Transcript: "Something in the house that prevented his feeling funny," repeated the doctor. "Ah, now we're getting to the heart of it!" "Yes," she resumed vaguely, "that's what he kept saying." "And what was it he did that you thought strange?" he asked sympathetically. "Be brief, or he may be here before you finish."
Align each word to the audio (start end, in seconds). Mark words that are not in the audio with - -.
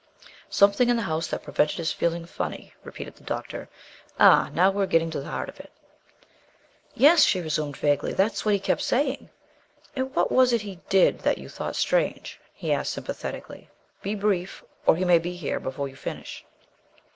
"Something 0.49 0.89
in 0.89 0.95
the 0.95 1.03
house 1.03 1.27
that 1.27 1.43
prevented 1.43 1.77
his 1.77 1.91
feeling 1.91 2.25
funny," 2.25 2.73
repeated 2.83 3.17
the 3.17 3.23
doctor. 3.23 3.69
"Ah, 4.19 4.49
now 4.51 4.71
we're 4.71 4.87
getting 4.87 5.11
to 5.11 5.21
the 5.21 5.29
heart 5.29 5.47
of 5.47 5.59
it!" 5.59 5.69
"Yes," 6.95 7.23
she 7.23 7.39
resumed 7.39 7.77
vaguely, 7.77 8.11
"that's 8.11 8.43
what 8.43 8.55
he 8.55 8.59
kept 8.59 8.81
saying." 8.81 9.29
"And 9.95 10.11
what 10.15 10.31
was 10.31 10.53
it 10.53 10.61
he 10.61 10.79
did 10.89 11.19
that 11.19 11.37
you 11.37 11.49
thought 11.49 11.75
strange?" 11.75 12.39
he 12.51 12.73
asked 12.73 12.93
sympathetically. 12.93 13.69
"Be 14.01 14.15
brief, 14.15 14.63
or 14.87 14.95
he 14.95 15.05
may 15.05 15.19
be 15.19 15.35
here 15.35 15.59
before 15.59 15.87
you 15.87 15.95
finish." 15.95 16.43